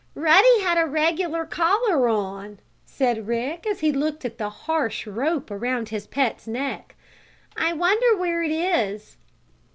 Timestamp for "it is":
8.41-9.17